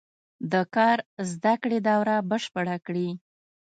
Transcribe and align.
د 0.51 0.53
کار 0.75 0.97
زده 1.31 1.53
کړې 1.61 1.79
دوره 1.89 2.15
بشپړه 2.29 2.75
کړي. 2.85 3.09